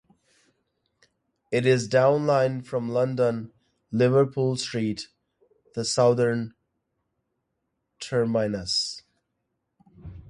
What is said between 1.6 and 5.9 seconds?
is down-line from London Liverpool Street, the